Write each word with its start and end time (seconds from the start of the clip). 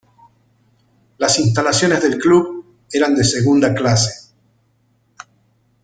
Las 1.19 1.37
instalaciones 1.37 2.01
del 2.01 2.17
club 2.17 2.65
eran 2.91 3.13
de 3.13 3.23
segunda 3.23 3.71
clase. 3.75 4.33